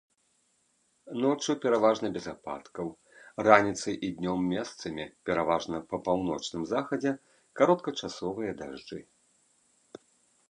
Ноччу 1.23 1.51
пераважна 1.65 2.07
без 2.15 2.25
ападкаў, 2.31 2.87
раніцай 3.49 3.95
і 4.07 4.09
днём 4.21 4.39
месцамі, 4.53 5.05
пераважна 5.31 5.81
па 5.91 5.99
паўночным 6.07 6.63
захадзе 6.73 7.11
кароткачасовыя 7.61 8.51
дажджы. 8.63 8.99